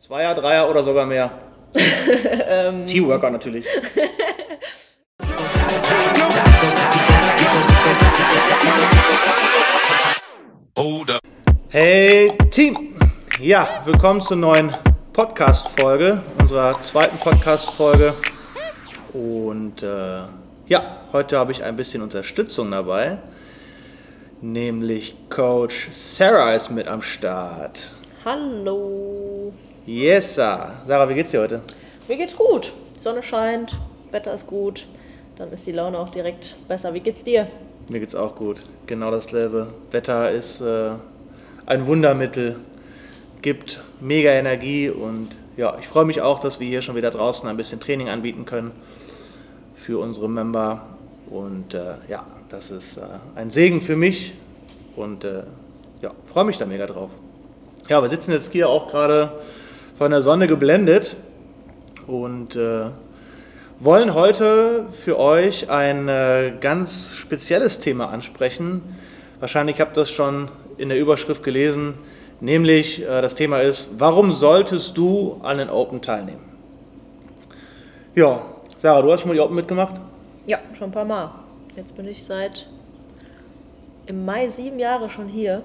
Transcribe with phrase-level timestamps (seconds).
[0.00, 1.30] Zweier, Dreier oder sogar mehr?
[2.48, 2.86] Ähm.
[2.86, 3.66] Teamworker natürlich.
[11.68, 12.96] Hey Team!
[13.40, 14.74] Ja, willkommen zur neuen
[15.12, 18.14] Podcast-Folge, unserer zweiten Podcast-Folge.
[19.12, 20.22] Und äh,
[20.66, 23.18] ja, heute habe ich ein bisschen Unterstützung dabei.
[24.40, 27.92] Nämlich Coach Sarah ist mit am Start.
[28.24, 29.09] Hallo.
[29.90, 30.70] Yes, sir.
[30.86, 31.62] Sarah, wie geht's dir heute?
[32.06, 32.72] Mir geht's gut.
[32.96, 33.76] Sonne scheint,
[34.12, 34.86] Wetter ist gut.
[35.36, 36.94] Dann ist die Laune auch direkt besser.
[36.94, 37.48] Wie geht's dir?
[37.90, 38.62] Mir geht's auch gut.
[38.86, 39.74] Genau dasselbe.
[39.90, 40.92] Wetter ist äh,
[41.66, 42.60] ein Wundermittel,
[43.42, 47.48] gibt mega Energie und ja, ich freue mich auch, dass wir hier schon wieder draußen
[47.48, 48.70] ein bisschen Training anbieten können
[49.74, 50.86] für unsere Member.
[51.28, 53.00] Und äh, ja, das ist äh,
[53.34, 54.34] ein Segen für mich
[54.94, 55.42] und äh,
[56.00, 57.10] ja, freue mich da mega drauf.
[57.88, 59.32] Ja, wir sitzen jetzt hier auch gerade
[60.00, 61.14] von der Sonne geblendet
[62.06, 62.86] und äh,
[63.80, 68.80] wollen heute für euch ein äh, ganz spezielles Thema ansprechen.
[69.40, 70.48] Wahrscheinlich habt ihr das schon
[70.78, 71.98] in der Überschrift gelesen,
[72.40, 76.48] nämlich äh, das Thema ist, warum solltest du an den Open teilnehmen?
[78.14, 78.40] Ja,
[78.80, 80.00] Sarah, du hast schon mal die Open mitgemacht?
[80.46, 81.30] Ja, schon ein paar Mal.
[81.76, 82.68] Jetzt bin ich seit
[84.06, 85.62] im Mai sieben Jahre schon hier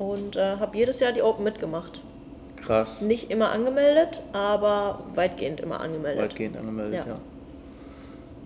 [0.00, 2.00] und äh, habe jedes Jahr die Open mitgemacht.
[2.66, 3.00] Krass.
[3.00, 6.24] Nicht immer angemeldet, aber weitgehend immer angemeldet.
[6.24, 7.12] Weitgehend angemeldet, ja.
[7.12, 7.18] Ja.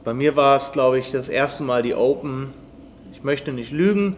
[0.04, 2.52] Bei mir war es, glaube ich, das erste Mal die Open,
[3.12, 4.16] ich möchte nicht lügen,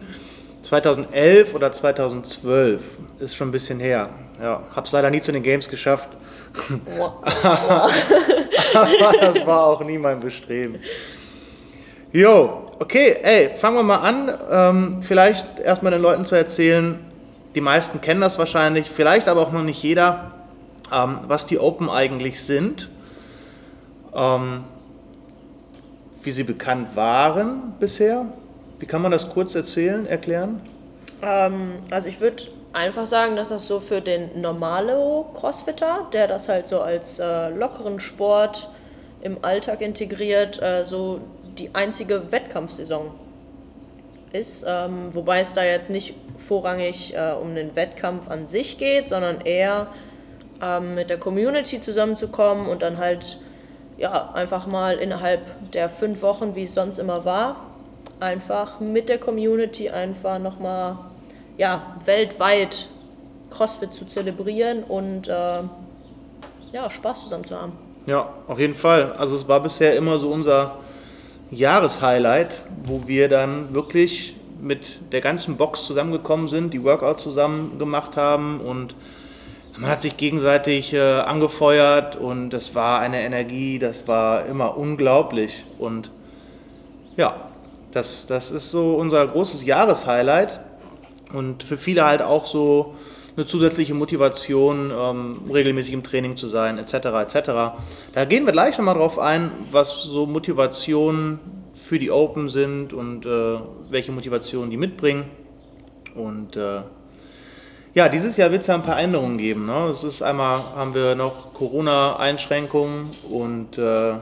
[0.61, 2.97] 2011 oder 2012.
[3.19, 4.09] Ist schon ein bisschen her.
[4.41, 6.09] Ja, hab's leider nie zu den Games geschafft.
[6.97, 7.21] Boah.
[8.73, 10.79] Aber das war auch nie mein Bestreben.
[12.11, 14.37] Jo, okay, ey, fangen wir mal an.
[14.49, 16.99] Ähm, vielleicht erstmal den Leuten zu erzählen,
[17.55, 20.31] die meisten kennen das wahrscheinlich, vielleicht aber auch noch nicht jeder,
[20.91, 22.89] ähm, was die Open eigentlich sind,
[24.13, 24.63] ähm,
[26.23, 28.25] wie sie bekannt waren bisher.
[28.79, 30.61] Wie kann man das kurz erzählen, erklären?
[31.21, 32.43] Ähm, also ich würde
[32.73, 37.49] einfach sagen, dass das so für den normale Crossfitter, der das halt so als äh,
[37.49, 38.69] lockeren Sport
[39.21, 41.21] im Alltag integriert, äh, so
[41.57, 43.11] die einzige Wettkampfsaison
[44.33, 44.65] ist.
[44.67, 49.41] Ähm, wobei es da jetzt nicht vorrangig äh, um den Wettkampf an sich geht, sondern
[49.41, 49.87] eher
[50.61, 53.39] ähm, mit der Community zusammenzukommen und dann halt
[53.97, 57.57] ja, einfach mal innerhalb der fünf Wochen, wie es sonst immer war,
[58.19, 60.97] einfach mit der Community einfach nochmal
[61.57, 62.87] ja, weltweit
[63.49, 65.61] CrossFit zu zelebrieren und äh,
[66.71, 67.73] ja, Spaß zusammen zu haben.
[68.05, 69.13] Ja, auf jeden Fall.
[69.13, 70.77] Also es war bisher immer so unser
[71.51, 72.49] Jahreshighlight,
[72.83, 78.61] wo wir dann wirklich mit der ganzen Box zusammengekommen sind, die Workout zusammen gemacht haben
[78.61, 78.95] und
[79.77, 85.65] man hat sich gegenseitig äh, angefeuert und das war eine Energie, das war immer unglaublich
[85.79, 86.11] und
[87.17, 87.49] ja,
[87.91, 90.59] das, das ist so unser großes Jahreshighlight
[91.33, 92.95] und für viele halt auch so
[93.35, 96.93] eine zusätzliche Motivation, ähm, regelmäßig im Training zu sein, etc.
[96.93, 97.49] etc.
[98.13, 101.39] Da gehen wir gleich nochmal drauf ein, was so Motivationen
[101.83, 103.57] für die Open sind und äh,
[103.89, 105.25] welche Motivationen die mitbringen.
[106.15, 106.81] Und äh,
[107.93, 109.65] ja, dieses Jahr wird es ja ein paar Änderungen geben.
[109.65, 109.89] Ne?
[109.91, 114.13] Es ist einmal haben wir noch Corona-Einschränkungen und äh,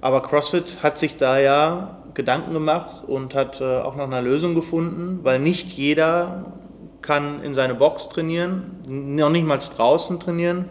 [0.00, 4.56] aber CrossFit hat sich da ja Gedanken gemacht und hat äh, auch nach einer Lösung
[4.56, 6.46] gefunden, weil nicht jeder
[7.00, 10.64] kann in seine Box trainieren, noch nicht mal draußen trainieren,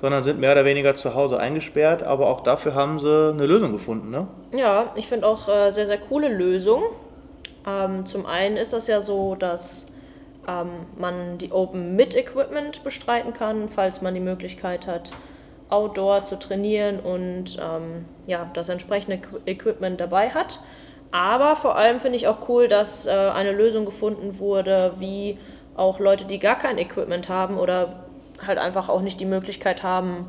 [0.00, 2.02] sondern sind mehr oder weniger zu Hause eingesperrt.
[2.02, 4.10] Aber auch dafür haben sie eine Lösung gefunden.
[4.10, 4.26] Ne?
[4.56, 6.82] Ja, ich finde auch äh, sehr, sehr coole Lösung.
[7.66, 9.86] Ähm, zum einen ist das ja so, dass
[10.48, 15.10] ähm, man die Open mit Equipment bestreiten kann, falls man die Möglichkeit hat,
[15.68, 20.60] Outdoor zu trainieren und ähm, ja, das entsprechende Equ- Equipment dabei hat.
[21.12, 25.38] Aber vor allem finde ich auch cool, dass äh, eine Lösung gefunden wurde, wie
[25.76, 28.04] auch Leute, die gar kein Equipment haben oder
[28.46, 30.26] halt einfach auch nicht die Möglichkeit haben,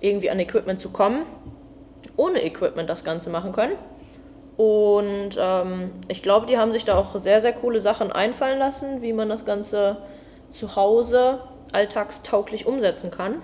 [0.00, 1.22] irgendwie an Equipment zu kommen,
[2.16, 3.74] ohne Equipment das Ganze machen können.
[4.56, 9.02] Und ähm, ich glaube, die haben sich da auch sehr, sehr coole Sachen einfallen lassen,
[9.02, 9.96] wie man das Ganze
[10.50, 11.40] zu Hause
[11.72, 13.42] alltagstauglich umsetzen kann.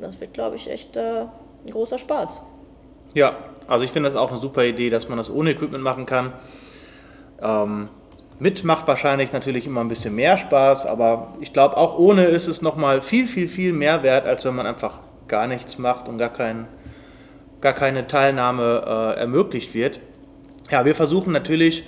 [0.00, 1.22] Das wird, glaube ich, echt äh,
[1.64, 2.40] ein großer Spaß.
[3.14, 3.36] Ja,
[3.66, 6.32] also ich finde das auch eine super Idee, dass man das ohne Equipment machen kann.
[7.40, 7.88] Ähm,
[8.38, 12.48] mit macht wahrscheinlich natürlich immer ein bisschen mehr Spaß, aber ich glaube, auch ohne ist
[12.48, 14.98] es nochmal viel, viel, viel mehr wert, als wenn man einfach
[15.28, 16.66] gar nichts macht und gar, kein,
[17.60, 20.00] gar keine Teilnahme äh, ermöglicht wird.
[20.70, 21.84] Ja, wir versuchen natürlich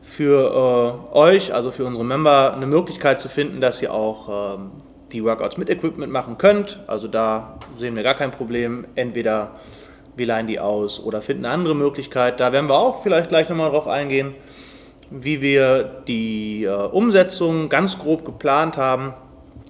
[0.00, 4.70] für äh, euch, also für unsere Member, eine Möglichkeit zu finden, dass ihr auch ähm,
[5.12, 6.80] die Workouts mit Equipment machen könnt.
[6.86, 8.86] Also da sehen wir gar kein Problem.
[8.94, 9.50] Entweder
[10.16, 12.40] wir leihen die aus oder finden eine andere Möglichkeit.
[12.40, 14.34] Da werden wir auch vielleicht gleich nochmal drauf eingehen,
[15.10, 19.14] wie wir die äh, Umsetzung ganz grob geplant haben.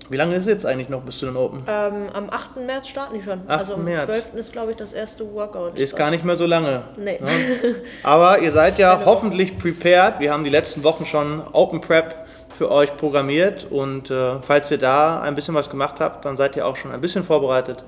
[0.08, 1.64] Wie lange ist es jetzt eigentlich noch bis zu den Open?
[1.66, 2.58] Ähm, am 8.
[2.64, 3.40] März starten die schon.
[3.48, 3.58] 8.
[3.58, 4.04] Also am März.
[4.04, 4.34] 12.
[4.34, 5.80] ist, glaube ich, das erste Workout.
[5.80, 6.82] Ist gar nicht mehr so lange.
[6.96, 7.18] Nee.
[7.20, 7.74] Ne?
[8.02, 9.06] Aber ihr seid ja Woche.
[9.06, 10.20] hoffentlich prepared.
[10.20, 14.78] Wir haben die letzten Wochen schon Open Prep für euch programmiert und äh, falls ihr
[14.78, 17.84] da ein bisschen was gemacht habt, dann seid ihr auch schon ein bisschen vorbereitet.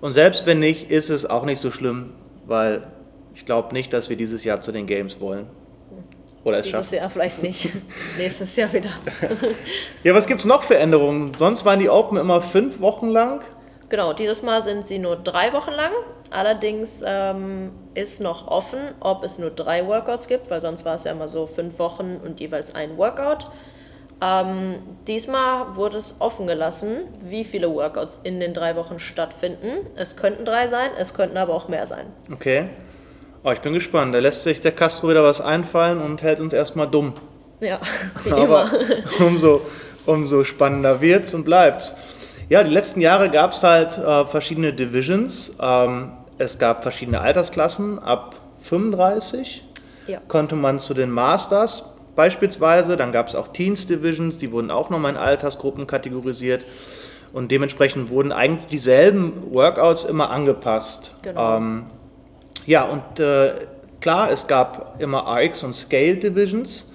[0.00, 2.12] Und selbst wenn nicht, ist es auch nicht so schlimm,
[2.46, 2.86] weil
[3.34, 5.46] ich glaube nicht, dass wir dieses Jahr zu den Games wollen.
[6.44, 6.94] Oder es Dieses schaffen.
[6.96, 7.70] Jahr vielleicht nicht.
[8.18, 8.90] Nächstes Jahr wieder.
[10.02, 11.32] Ja, was gibt es noch für Änderungen?
[11.38, 13.40] Sonst waren die Open immer fünf Wochen lang.
[13.88, 15.92] Genau, dieses Mal sind sie nur drei Wochen lang.
[16.30, 21.04] Allerdings ähm, ist noch offen, ob es nur drei Workouts gibt, weil sonst war es
[21.04, 23.48] ja immer so fünf Wochen und jeweils ein Workout.
[24.20, 29.86] Ähm, diesmal wurde es offen gelassen, wie viele Workouts in den drei Wochen stattfinden.
[29.96, 32.06] Es könnten drei sein, es könnten aber auch mehr sein.
[32.32, 32.68] Okay.
[33.46, 34.14] Oh, ich bin gespannt.
[34.14, 37.12] Da lässt sich der Castro wieder was einfallen und hält uns erstmal dumm.
[37.60, 37.78] Ja,
[38.24, 38.70] wie Aber immer.
[39.26, 39.60] umso,
[40.06, 41.94] umso spannender wird's und bleibt's.
[42.48, 45.52] Ja, die letzten Jahre gab es halt äh, verschiedene Divisions.
[45.60, 47.98] Ähm, es gab verschiedene Altersklassen.
[47.98, 49.62] Ab 35
[50.06, 50.20] Ja.
[50.26, 51.84] konnte man zu den Masters
[52.16, 52.96] beispielsweise.
[52.96, 56.64] Dann gab es auch Teens Divisions, die wurden auch nochmal in Altersgruppen kategorisiert.
[57.34, 61.12] Und dementsprechend wurden eigentlich dieselben Workouts immer angepasst.
[61.22, 61.56] Genau.
[61.58, 61.86] Ähm,
[62.66, 63.52] ja, und äh,
[64.00, 66.86] klar, es gab immer RX und Scale Divisions.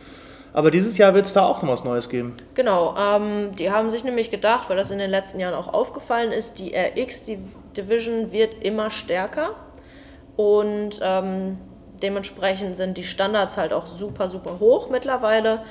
[0.52, 2.36] Aber dieses Jahr wird es da auch noch was Neues geben.
[2.56, 6.32] Genau, ähm, die haben sich nämlich gedacht, weil das in den letzten Jahren auch aufgefallen
[6.32, 7.38] ist, die RX die
[7.78, 9.56] Division wird immer stärker
[10.36, 11.58] und ähm,
[12.02, 15.62] dementsprechend sind die Standards halt auch super, super hoch mittlerweile.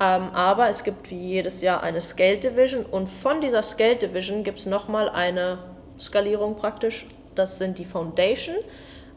[0.00, 4.42] Ähm, aber es gibt wie jedes Jahr eine Scale Division und von dieser Scale Division
[4.42, 5.58] gibt es nochmal eine
[6.00, 7.06] Skalierung praktisch.
[7.36, 8.56] Das sind die Foundation.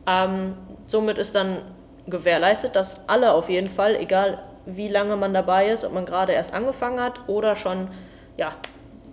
[0.08, 0.56] Ähm,
[0.86, 1.62] somit ist dann
[2.08, 6.34] gewährleistet, dass alle auf jeden Fall, egal wie lange man dabei ist, ob man gerade
[6.34, 7.90] erst angefangen hat oder schon,
[8.38, 8.54] ja,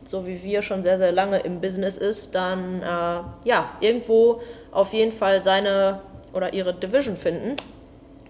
[0.04, 2.86] so wie wir schon sehr, sehr lange im Business ist, dann äh,
[3.48, 6.00] ja, irgendwo auf jeden Fall seine
[6.32, 7.56] oder ihre Division finden.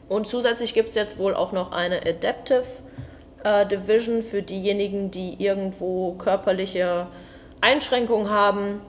[0.08, 2.64] Und zusätzlich gibt es jetzt wohl auch noch eine Adaptive
[3.42, 7.06] äh, Division für diejenigen, die irgendwo körperliche
[7.60, 8.80] Einschränkungen haben.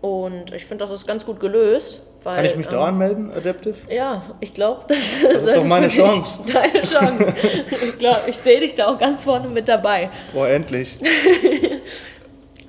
[0.00, 2.00] Und ich finde, das ist ganz gut gelöst.
[2.24, 3.74] Weil, Kann ich mich ähm, da anmelden, Adaptive?
[3.92, 6.40] ja, ich glaube, das, ist doch meine Chance.
[6.52, 7.34] Deine Chance.
[7.70, 10.10] Ich glaube, ich sehe dich da auch ganz vorne mit dabei.
[10.32, 10.94] Boah, endlich.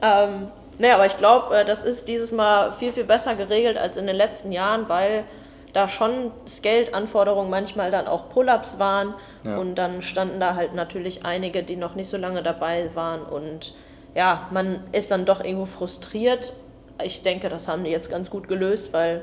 [0.01, 0.47] Ähm,
[0.79, 4.05] naja, aber ich glaube, äh, das ist dieses Mal viel, viel besser geregelt als in
[4.05, 5.23] den letzten Jahren, weil
[5.71, 9.13] da schon Scaled-Anforderungen manchmal dann auch Pull-ups waren
[9.45, 9.57] Ja.
[9.57, 13.73] und dann standen da halt natürlich einige, die noch nicht so lange dabei waren und
[14.13, 16.53] ja, man ist dann doch irgendwo frustriert.
[17.01, 19.21] Ich denke, das haben die jetzt ganz gut gelöst, weil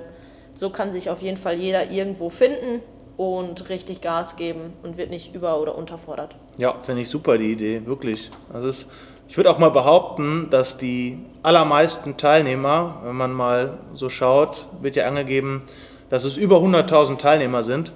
[0.54, 2.80] so kann sich auf jeden Fall jeder irgendwo finden
[3.16, 6.34] und richtig Gas geben und wird nicht über- oder unterfordert.
[6.56, 8.30] Ja, finde ich super die Idee, wirklich.
[8.52, 8.86] Also es,
[9.28, 14.96] ich würde auch mal behaupten, dass die allermeisten Teilnehmer, wenn man mal so schaut, wird
[14.96, 15.62] ja angegeben,
[16.08, 17.92] dass es über 100.000 Teilnehmer sind,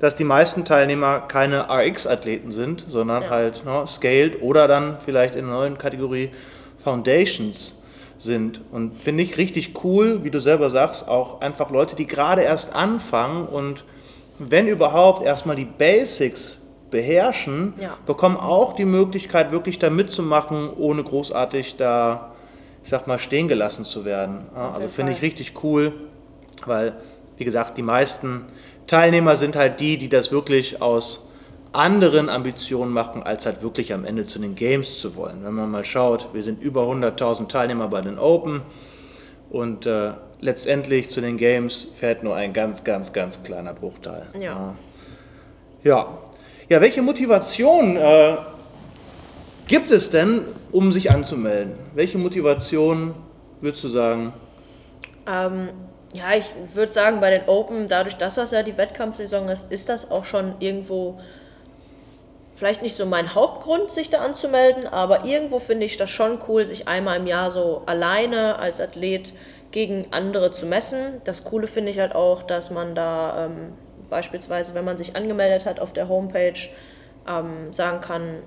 [0.00, 3.30] dass die meisten Teilnehmer keine RX-Athleten sind, sondern Ja.
[3.30, 6.30] halt ne, Scaled oder dann vielleicht in der neuen Kategorie
[6.82, 7.74] Foundations
[8.18, 8.60] sind.
[8.72, 12.74] Und finde ich richtig cool, wie du selber sagst, auch einfach Leute, die gerade erst
[12.74, 13.84] anfangen und
[14.38, 16.58] wenn überhaupt erstmal die Basics
[16.90, 17.96] beherrschen, Ja.
[18.06, 22.32] bekommen auch die Möglichkeit, wirklich da mitzumachen, ohne großartig da,
[22.84, 24.46] ich sag mal, stehen gelassen zu werden.
[24.54, 25.92] Ja, also finde ich richtig cool,
[26.66, 26.94] weil,
[27.36, 28.46] wie gesagt, die meisten
[28.86, 31.27] Teilnehmer sind halt die, die das wirklich aus
[31.72, 35.44] anderen Ambitionen machen, als halt wirklich am Ende zu den Games zu wollen.
[35.44, 38.62] Wenn man mal schaut, wir sind über 100.000 Teilnehmer bei den Open
[39.50, 44.22] und äh, letztendlich zu den Games fährt nur ein ganz, ganz, ganz kleiner Bruchteil.
[44.38, 44.74] Ja.
[45.82, 46.18] Ja,
[46.68, 48.36] ja welche Motivation äh,
[49.66, 51.74] gibt es denn, um sich anzumelden?
[51.94, 53.14] Welche Motivation
[53.60, 54.32] würdest du sagen?
[55.26, 55.68] Ähm,
[56.14, 59.88] ja, ich würde sagen, bei den Open, dadurch, dass das ja die Wettkampfsaison ist, ist
[59.88, 61.20] das auch schon irgendwo
[62.58, 66.66] vielleicht nicht so mein Hauptgrund, sich da anzumelden, aber irgendwo finde ich das schon cool,
[66.66, 69.32] sich einmal im Jahr so alleine als Athlet
[69.70, 71.20] gegen andere zu messen.
[71.24, 73.74] Das Coole finde ich halt auch, dass man da ähm,
[74.10, 76.58] beispielsweise, wenn man sich angemeldet hat auf der Homepage,
[77.28, 78.42] ähm, sagen kann,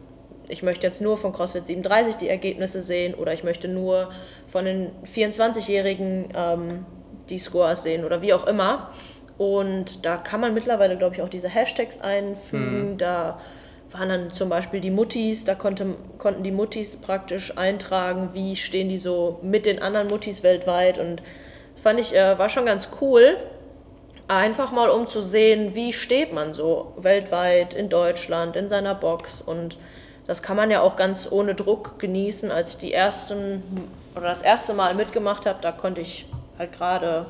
[0.50, 4.10] ich möchte jetzt nur von CrossFit 37 die Ergebnisse sehen oder ich möchte nur
[4.46, 6.86] von den 24-Jährigen ähm,
[7.30, 8.90] die Scores sehen oder wie auch immer.
[9.38, 12.98] Und da kann man mittlerweile, glaube ich, auch diese Hashtags einfügen.
[12.98, 13.40] Da
[13.92, 18.90] waren dann zum Beispiel die Muttis, da konnte, konnten die Muttis praktisch eintragen, wie stehen
[18.90, 21.22] die so mit den anderen Muttis weltweit und
[21.76, 23.38] fand ich, äh, war schon ganz cool.
[24.28, 29.42] Einfach mal um zu sehen, wie steht man so weltweit, in Deutschland, in seiner Box
[29.42, 29.78] und
[30.26, 32.52] das kann man ja auch ganz ohne Druck genießen.
[32.52, 33.62] Als ich die ersten
[34.16, 36.26] oder das erste Mal mitgemacht habe, da konnte ich
[36.58, 37.26] halt gerade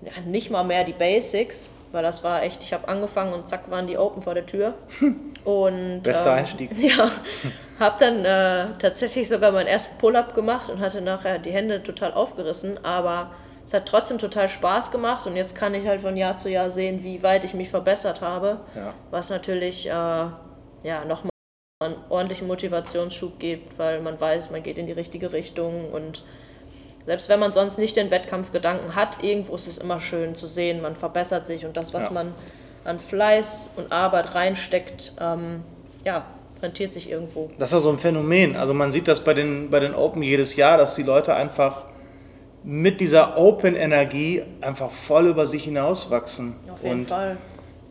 [0.00, 3.70] ja, nicht mal mehr die Basics, weil das war echt, ich habe angefangen und zack
[3.70, 4.74] waren die Open vor der Tür.
[5.48, 6.70] Und, Bester ähm, Einstieg.
[6.76, 7.10] Ja,
[7.78, 12.12] habe dann äh, tatsächlich sogar meinen ersten Pull-up gemacht und hatte nachher die Hände total
[12.12, 13.30] aufgerissen, aber
[13.64, 16.68] es hat trotzdem total Spaß gemacht und jetzt kann ich halt von Jahr zu Jahr
[16.70, 18.92] sehen, wie weit ich mich verbessert habe, Ja.
[19.10, 21.30] was natürlich äh, ja, nochmal
[21.82, 26.24] einen ordentlichen Motivationsschub gibt, weil man weiß, man geht in die richtige Richtung und
[27.06, 30.82] selbst wenn man sonst nicht den Wettkampfgedanken hat, irgendwo ist es immer schön zu sehen,
[30.82, 32.10] man verbessert sich und das, was Ja.
[32.12, 32.34] man
[32.88, 35.62] an Fleiß und Arbeit reinsteckt, ähm,
[36.04, 36.24] ja,
[36.62, 37.50] rentiert sich irgendwo.
[37.58, 38.56] Das ist ja so ein Phänomen.
[38.56, 41.84] Also man sieht das bei den, bei den Open jedes Jahr, dass die Leute einfach
[42.64, 46.54] mit dieser Open-Energie einfach voll über sich hinauswachsen.
[46.72, 47.36] Auf jeden Und Fall.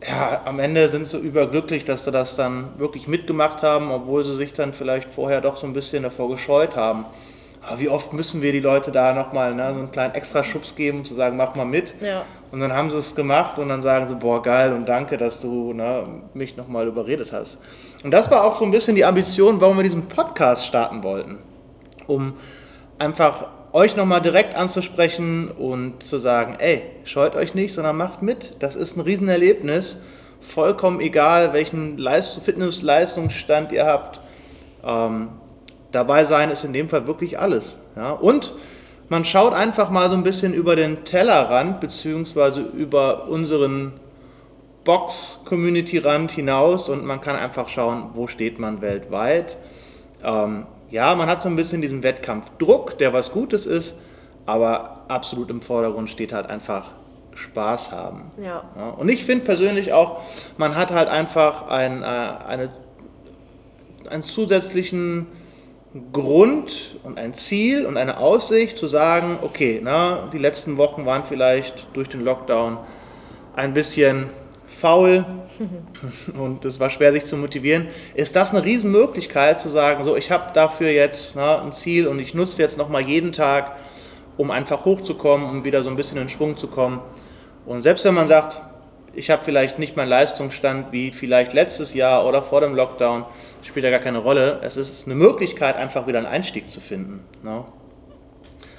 [0.06, 4.36] ja, am Ende sind sie überglücklich, dass sie das dann wirklich mitgemacht haben, obwohl sie
[4.36, 7.06] sich dann vielleicht vorher doch so ein bisschen davor gescheut haben.
[7.68, 10.98] Aber wie oft müssen wir die Leute da nochmal ne, so einen kleinen Extra-Schubs geben,
[10.98, 11.94] um zu sagen, mach mal mit.
[12.00, 12.24] Ja.
[12.50, 15.40] Und dann haben sie es gemacht und dann sagen sie, boah, geil und danke, dass
[15.40, 17.58] du ne, mich nochmal überredet hast.
[18.02, 21.38] Und das war auch so ein bisschen die Ambition, warum wir diesen Podcast starten wollten.
[22.06, 22.34] Um
[22.98, 28.56] einfach euch nochmal direkt anzusprechen und zu sagen, ey, scheut euch nicht, sondern macht mit.
[28.60, 30.00] Das ist ein Riesenerlebnis.
[30.40, 34.20] Vollkommen egal, welchen Leist Fitness-Leistungsstand ihr habt.
[34.84, 35.28] Ähm,
[35.92, 37.76] dabei sein ist in dem Fall wirklich alles.
[37.96, 38.12] Ja?
[38.12, 38.54] Und
[39.08, 43.94] man schaut einfach mal so ein bisschen über den Tellerrand, beziehungsweise über unseren
[44.84, 49.58] Box-Community-Rand hinaus und man kann einfach schauen, wo steht man weltweit.
[50.22, 53.94] Ähm, ja, man hat so ein bisschen diesen Wettkampfdruck, der was Gutes ist,
[54.46, 56.90] aber absolut im Vordergrund steht halt einfach
[57.34, 58.32] Spaß haben.
[58.42, 58.64] Ja.
[58.76, 60.22] Ja, und ich finde persönlich auch,
[60.56, 62.70] man hat halt einfach ein, äh, eine,
[64.08, 65.26] einen zusätzlichen
[66.12, 71.24] Grund und ein Ziel und eine Aussicht zu sagen, okay, na, die letzten Wochen waren
[71.24, 72.76] vielleicht durch den Lockdown
[73.56, 74.26] ein bisschen
[74.66, 75.24] faul
[76.38, 80.30] und es war schwer sich zu motivieren, ist das eine Riesenmöglichkeit zu sagen, so ich
[80.30, 83.76] habe dafür jetzt na, ein Ziel und ich nutze jetzt nochmal jeden Tag,
[84.36, 87.00] um einfach hochzukommen, um wieder so ein bisschen in Schwung zu kommen.
[87.64, 88.60] Und selbst wenn man sagt,
[89.18, 93.24] ich habe vielleicht nicht meinen Leistungsstand wie vielleicht letztes Jahr oder vor dem Lockdown,
[93.62, 94.60] spielt ja gar keine Rolle.
[94.62, 97.24] Es ist eine Möglichkeit, einfach wieder einen Einstieg zu finden.
[97.42, 97.64] Ne?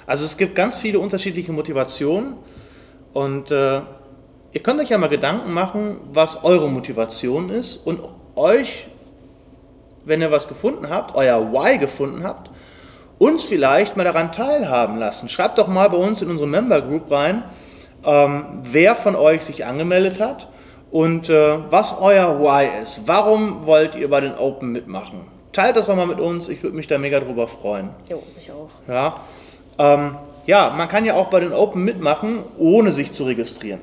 [0.06, 2.34] Also es gibt ganz viele unterschiedliche Motivationen
[3.12, 3.82] und äh,
[4.52, 8.00] ihr könnt euch ja mal Gedanken machen, was eure Motivation ist und
[8.34, 8.88] euch,
[10.06, 12.50] wenn ihr was gefunden habt, euer Why gefunden habt,
[13.18, 15.28] uns vielleicht mal daran teilhaben lassen.
[15.28, 17.44] Schreibt doch mal bei uns in unsere Member Group rein,
[18.04, 20.48] ähm, wer von euch sich angemeldet hat
[20.90, 23.02] und äh, was euer Why ist.
[23.06, 25.26] Warum wollt ihr bei den Open mitmachen?
[25.52, 27.90] Teilt das doch mal mit uns, ich würde mich da mega drüber freuen.
[28.08, 28.70] Jo, ich auch.
[28.88, 29.16] Ja,
[29.78, 30.16] ähm,
[30.46, 33.80] ja, man kann ja auch bei den Open mitmachen, ohne sich zu registrieren.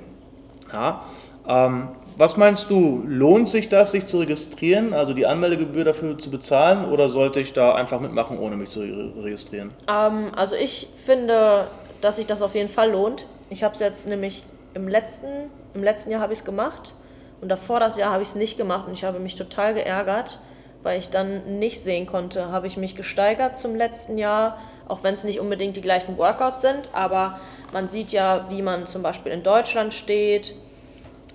[0.74, 1.02] Ja,
[1.48, 6.32] ähm, was meinst du, lohnt sich das, sich zu registrieren, also die Anmeldegebühr dafür zu
[6.32, 9.70] bezahlen, oder sollte ich da einfach mitmachen, ohne mich zu re- registrieren?
[9.88, 11.68] Ähm, also ich finde,
[12.02, 13.28] dass sich das auf jeden Fall lohnt.
[13.50, 16.94] Ich habe es jetzt nämlich im letzten, im letzten Jahr habe ich es gemacht
[17.42, 20.40] und davor das Jahr habe ich es nicht gemacht und ich habe mich total geärgert,
[20.84, 25.14] weil ich dann nicht sehen konnte, habe ich mich gesteigert zum letzten Jahr, auch wenn
[25.14, 27.40] es nicht unbedingt die gleichen Workouts sind, aber
[27.74, 30.56] man sieht ja, wie man zum Beispiel in Deutschland steht,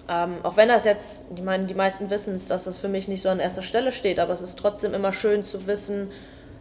[0.09, 3.09] ähm, auch wenn das jetzt, ich meine, die meisten wissen es, dass das für mich
[3.09, 6.11] nicht so an erster Stelle steht, aber es ist trotzdem immer schön zu wissen,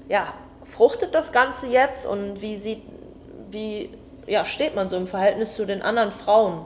[0.07, 0.33] ja,
[0.65, 2.83] fruchtet das Ganze jetzt und wie sieht,
[3.49, 3.89] wie
[4.27, 6.65] ja, steht man so im Verhältnis zu den anderen Frauen?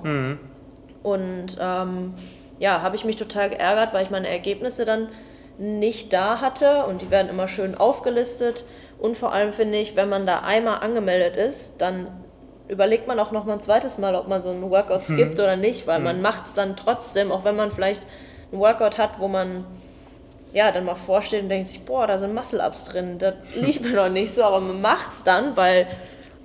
[1.04, 2.14] Und ähm,
[2.60, 5.10] ja, habe ich mich total geärgert, weil ich meine Ergebnisse dann
[5.58, 6.86] nicht da hatte.
[6.86, 8.66] Und die werden immer schön aufgelistet.
[9.00, 12.08] Und vor allem finde ich, wenn man da einmal angemeldet ist, dann
[12.68, 15.56] überlegt man auch noch mal ein zweites Mal, ob man so einen Workout skippt oder
[15.56, 18.04] nicht, weil man macht es dann trotzdem, auch wenn man vielleicht
[18.52, 19.66] einen Workout hat, wo man
[20.52, 23.92] ja dann mal vorsteht und denkt sich, boah, da sind Muscle-Ups drin, das liegt mir
[23.92, 25.86] noch nicht so, aber man macht es dann, weil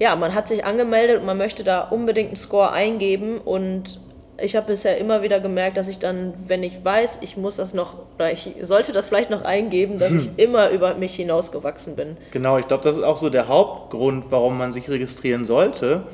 [0.01, 4.01] ja, man hat sich angemeldet und man möchte da unbedingt einen Score eingeben und
[4.43, 7.75] ich habe bisher immer wieder gemerkt, dass ich dann, wenn ich weiß, ich muss das
[7.75, 12.17] noch, oder ich sollte das vielleicht noch eingeben, dass ich immer über mich hinausgewachsen bin.
[12.31, 16.05] Genau, ich glaube, das ist auch so der Hauptgrund, warum man sich registrieren sollte.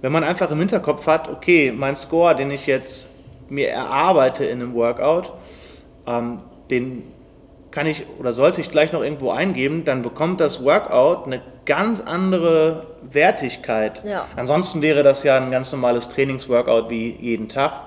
[0.00, 3.06] Wenn man einfach im Hinterkopf hat, okay, mein Score, den ich jetzt
[3.48, 5.32] mir erarbeite in einem Workout,
[6.08, 7.04] ähm, den
[7.78, 12.00] kann ich oder sollte ich gleich noch irgendwo eingeben, dann bekommt das Workout eine ganz
[12.00, 14.02] andere Wertigkeit.
[14.04, 14.26] Ja.
[14.34, 17.84] Ansonsten wäre das ja ein ganz normales Trainingsworkout wie jeden Tag.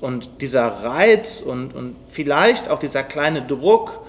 [0.00, 4.02] Und dieser Reiz und, und vielleicht auch dieser kleine Druck,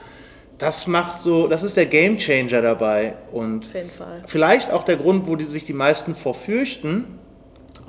[0.60, 3.15] das macht so, das ist der Game Changer dabei.
[3.32, 4.22] Und Auf jeden Fall.
[4.27, 7.17] vielleicht auch der Grund, wo die sich die meisten vorfürchten.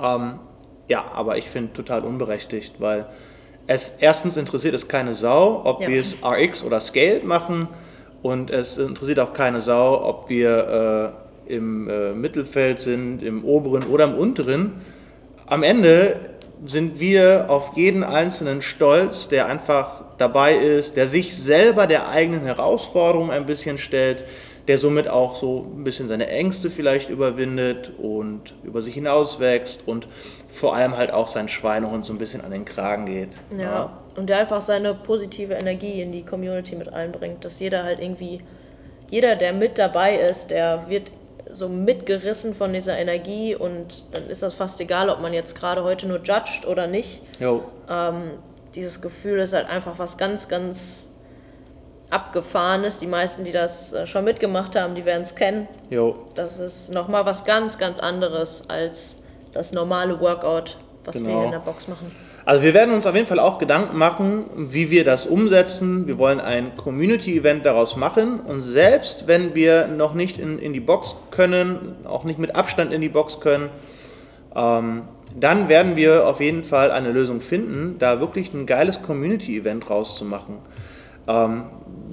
[0.01, 0.39] Ähm,
[0.87, 3.05] ja, aber ich finde total unberechtigt, weil
[3.67, 5.89] es erstens interessiert es keine Sau, ob Ja.
[5.89, 7.67] wir es RX oder Scaled machen
[8.21, 11.13] und es interessiert auch keine Sau, ob wir
[11.47, 14.81] äh, im äh, Mittelfeld sind, im oberen oder im unteren.
[15.45, 16.19] Am Ende
[16.65, 22.41] sind wir auf jeden Einzelnen stolz, der einfach dabei ist, der sich selber der eigenen
[22.41, 24.23] Herausforderung ein bisschen stellt,
[24.67, 30.07] der somit auch so ein bisschen seine Ängste vielleicht überwindet und über sich hinauswächst und
[30.49, 33.29] vor allem halt auch sein Schweinehund so ein bisschen an den Kragen geht.
[33.57, 33.97] Ja.
[34.15, 38.41] Und der einfach seine positive Energie in die Community mit einbringt, dass jeder halt irgendwie,
[39.09, 41.11] jeder, der mit dabei ist, der wird
[41.49, 45.83] so mitgerissen von dieser Energie und dann ist das fast egal, ob man jetzt gerade
[45.83, 47.21] heute nur judgt oder nicht.
[47.39, 47.63] Jo,
[48.75, 51.06] Dieses Gefühl ist halt einfach was ganz, ganz
[52.09, 52.97] abgefahrenes.
[52.99, 55.67] Die meisten, die das äh, schon mitgemacht haben, die werden es kennen.
[55.89, 59.17] jo, Das ist nochmal was ganz, ganz anderes als
[59.53, 61.37] das normale Workout, was wir Genau.
[61.37, 62.11] hier in der Box machen.
[62.45, 66.07] Also wir werden uns auf jeden Fall auch Gedanken machen, wie wir das umsetzen.
[66.07, 70.79] Wir wollen ein Community-Event daraus machen und selbst wenn wir noch nicht in, in die
[70.79, 73.69] Box können, auch nicht mit Abstand in die Box können,
[74.55, 75.01] ähm,
[75.35, 80.59] dann werden wir auf jeden Fall eine Lösung finden, da wirklich ein geiles Community-Event rauszumachen.
[81.27, 81.65] Ähm,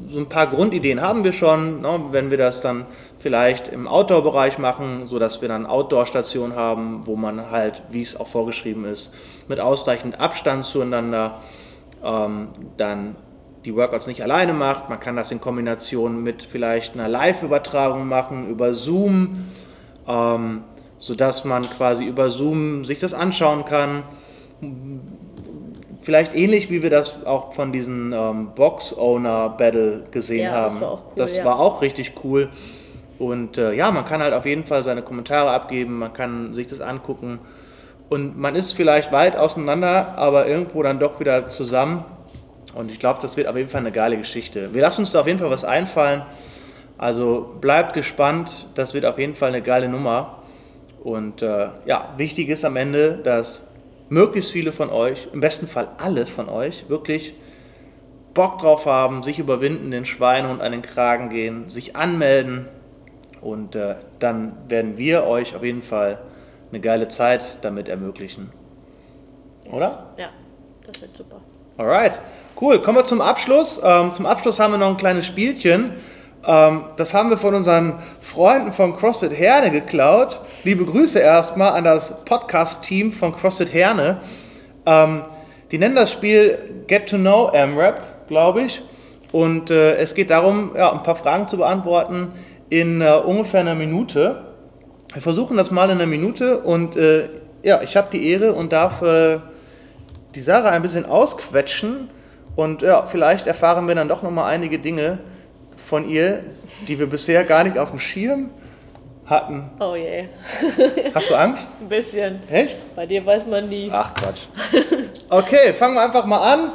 [0.07, 2.87] so ein paar Grundideen haben wir schon, ne, wenn wir das dann
[3.19, 8.27] vielleicht im Outdoor-Bereich machen, sodass wir dann Outdoor-Stationen haben, wo man halt, wie es auch
[8.27, 9.11] vorgeschrieben ist,
[9.49, 11.41] mit ausreichend Abstand zueinander
[12.05, 13.17] ähm, dann
[13.65, 14.91] die Workouts nicht alleine macht.
[14.91, 19.47] Man kann das in Kombination mit vielleicht einer Live-Übertragung machen über Zoom,
[20.07, 20.65] ähm,
[20.99, 24.03] sodass man quasi über Zoom sich das anschauen kann.
[26.05, 30.75] Vielleicht ähnlich wie wir das auch von diesen ähm, Box-Owner-Battle gesehen Ja, haben.
[30.75, 31.45] das war auch cool, Das ja.
[31.47, 32.51] war auch richtig cool.
[33.19, 36.67] Und äh, ja, man kann halt auf jeden Fall seine Kommentare abgeben, man kann sich
[36.67, 37.39] das angucken.
[38.11, 42.05] Und man ist vielleicht weit auseinander, aber irgendwo dann doch wieder zusammen.
[42.75, 44.75] Und ich glaube, das wird auf jeden Fall eine geile Geschichte.
[44.75, 46.23] Wir lassen uns da auf jeden Fall was einfallen.
[46.99, 50.43] Also bleibt gespannt, das wird auf jeden Fall eine geile Nummer.
[51.03, 53.63] Und äh, ja, wichtig ist am Ende, dass
[54.09, 57.35] möglichst viele von euch, im besten Fall alle von euch, wirklich
[58.35, 62.69] Bock drauf haben, sich überwinden, den Schweinehund an den Kragen gehen, sich anmelden.
[63.41, 66.19] Und äh, dann werden wir euch auf jeden Fall
[66.71, 68.51] eine geile Zeit damit ermöglichen.
[69.71, 70.11] Oder?
[70.19, 70.31] Ja,
[70.87, 71.41] das wird super.
[71.77, 72.21] Alright,
[72.61, 72.81] cool.
[72.81, 73.81] Kommen wir zum Abschluss.
[73.83, 75.93] Ähm, zum Abschluss haben wir noch ein kleines Spielchen.
[76.47, 80.41] Ähm, das haben wir von unseren Freunden von CrossFit Herne geklaut.
[80.65, 84.21] Liebe Grüße erstmal an das Podcast-Team von CrossFit Herne.
[84.85, 85.23] Ähm,
[85.71, 88.83] die nennen das Spiel Get to Know AMRAP, glaube ich.
[89.33, 92.33] Und äh, es geht darum, ja, ein paar Fragen zu beantworten
[92.69, 94.43] in äh, ungefähr einer Minute.
[95.13, 97.29] Wir versuchen das mal in einer Minute und äh,
[97.63, 102.11] ja, ich habe die Ehre und darf die Sarah ein bisschen ausquetschen
[102.57, 105.21] und ja, vielleicht erfahren wir dann doch noch mal einige Dinge
[105.87, 106.45] von ihr,
[106.89, 108.51] die wir bisher gar nicht auf dem Schirm
[109.27, 109.71] hatten.
[109.81, 110.25] Oh je,
[111.15, 111.73] Hast du Angst?
[111.81, 112.41] ein bisschen.
[112.51, 112.77] Echt?
[112.95, 113.91] Bei dir weiß man nie.
[113.93, 114.41] Ach Quatsch.
[115.31, 116.71] Okay, fangen wir einfach mal an.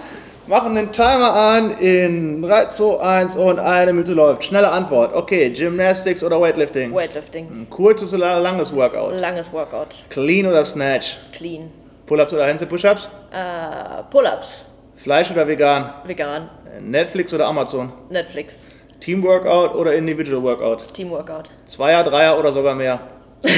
[0.47, 4.43] Machen den Timer an in 3, 2, 1 und eine Minute läuft.
[4.45, 5.13] Schnelle Antwort.
[5.13, 6.91] Okay, Gymnastics oder Weightlifting?
[6.91, 7.45] Weightlifting.
[7.51, 9.13] Ein kurzes oder langes Workout?
[9.13, 10.03] Langes Workout.
[10.09, 11.17] Clean oder Snatch?
[11.33, 11.69] Clean.
[12.07, 13.09] Pull-ups oder Handstand-Push-ups?
[13.31, 14.65] Äh, Pull-ups.
[14.95, 15.93] Fleisch oder vegan?
[16.05, 16.49] Vegan.
[16.81, 17.93] Netflix oder Amazon?
[18.09, 18.69] Netflix.
[18.99, 20.93] Team-Workout oder Individual Workout?
[20.93, 21.49] Teamworkout.
[21.65, 22.99] Zweier, Dreier oder sogar mehr?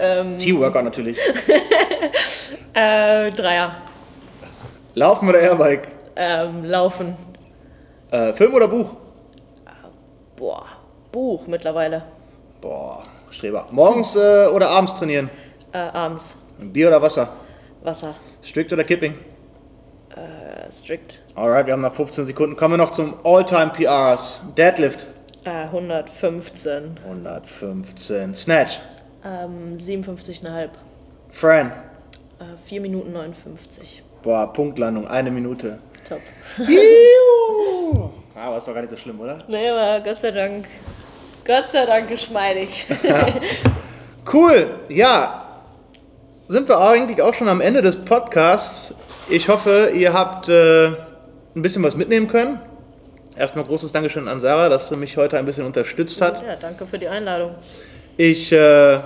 [0.00, 0.38] Ähm.
[0.38, 1.18] Teamworkout natürlich.
[2.74, 3.76] Äh, Dreier.
[4.94, 5.88] Laufen oder Airbike?
[6.16, 7.14] Ähm, Laufen.
[8.10, 8.92] Äh, Film oder Buch?
[10.36, 10.64] Boah.
[11.12, 12.02] Buch mittlerweile.
[12.62, 13.66] Boah, Streber.
[13.70, 15.28] Morgens äh, oder abends trainieren?
[15.72, 16.36] Äh, abends.
[16.58, 17.28] Bier oder Wasser?
[17.82, 18.14] Wasser.
[18.42, 19.14] Strict oder Kipping?
[20.72, 21.20] Strict.
[21.34, 22.56] Alright, wir haben noch 15 Sekunden.
[22.56, 24.40] Kommen wir noch zum All-Time PRs.
[24.56, 25.06] Deadlift.
[25.44, 26.98] Äh, 115.
[27.04, 28.34] 115.
[28.34, 28.80] Snatch.
[29.24, 30.70] Ähm, 57,5.
[31.30, 31.72] Fran.
[32.38, 34.02] Äh, 4 Minuten 59.
[34.22, 35.78] Boah, Punktlandung, eine Minute.
[36.08, 36.20] Top.
[38.34, 39.38] Ah, aber ist doch gar nicht so schlimm, oder?
[39.46, 40.66] Nee, aber Gott sei Dank.
[41.46, 42.86] Gott sei Dank geschmeidig.
[44.32, 45.42] Cool, ja.
[46.46, 48.94] Sind wir eigentlich auch schon am Ende des Podcasts.
[49.32, 52.60] Ich hoffe, ihr habt äh, ein bisschen was mitnehmen können.
[53.34, 56.42] erstmal großes Dankeschön an Sarah, dass sie mich heute ein bisschen unterstützt hat.
[56.42, 57.54] Ja, danke für die Einladung.
[58.18, 59.00] Ich, äh,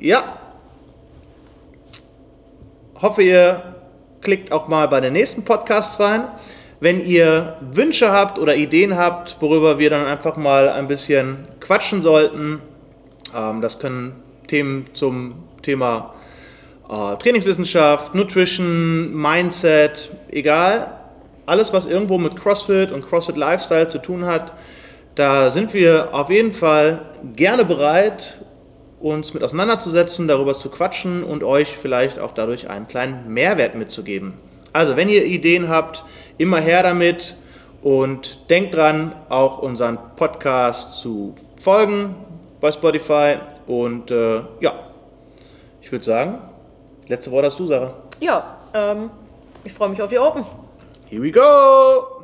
[0.00, 0.36] ja,
[3.00, 3.62] hoffe, ihr
[4.20, 6.24] klickt auch mal bei den nächsten Podcasts rein.
[6.80, 12.02] Wenn ihr Wünsche habt oder Ideen habt, worüber wir dann einfach mal ein bisschen quatschen
[12.02, 12.60] sollten,
[13.32, 16.14] ähm, das können Themen zum Thema
[16.88, 20.92] äh, Trainingswissenschaft, Nutrition, Mindset, egal.
[21.46, 24.52] Alles, was irgendwo mit CrossFit und CrossFit Lifestyle zu tun hat,
[25.14, 28.38] da sind wir auf jeden Fall gerne bereit,
[29.00, 34.34] uns mit auseinanderzusetzen, darüber zu quatschen und euch vielleicht auch dadurch einen kleinen Mehrwert mitzugeben.
[34.72, 36.04] Also, wenn ihr Ideen habt,
[36.36, 37.34] immer her damit
[37.82, 42.14] und denkt dran, auch unseren Podcast zu folgen
[42.60, 43.36] bei Spotify.
[43.66, 44.72] Und äh, ja,
[45.80, 46.38] ich würde sagen,
[47.08, 47.92] letzte Wort hast du, Sarah.
[48.20, 49.10] Ja, ähm,
[49.64, 50.44] ich freue mich auf die Open.
[51.08, 52.17] Here we go!